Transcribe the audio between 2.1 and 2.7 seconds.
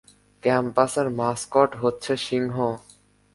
সিংহ।